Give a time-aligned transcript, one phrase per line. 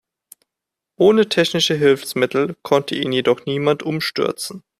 [0.97, 4.63] Ohne technische Hilfsmittel konnte ihn jedoch noch niemand umstürzen.